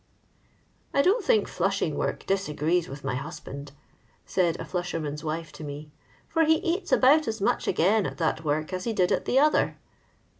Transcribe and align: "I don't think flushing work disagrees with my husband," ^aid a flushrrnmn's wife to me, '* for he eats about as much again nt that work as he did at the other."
"I 0.95 1.03
don't 1.03 1.23
think 1.23 1.47
flushing 1.47 1.95
work 1.95 2.25
disagrees 2.25 2.87
with 2.89 3.03
my 3.03 3.13
husband," 3.13 3.71
^aid 4.27 4.55
a 4.59 4.65
flushrrnmn's 4.65 5.23
wife 5.23 5.51
to 5.51 5.63
me, 5.63 5.91
'* 6.11 6.27
for 6.27 6.43
he 6.43 6.55
eats 6.55 6.91
about 6.91 7.27
as 7.27 7.39
much 7.39 7.67
again 7.67 8.07
nt 8.07 8.17
that 8.17 8.43
work 8.43 8.73
as 8.73 8.85
he 8.85 8.93
did 8.93 9.11
at 9.11 9.25
the 9.25 9.37
other." 9.37 9.77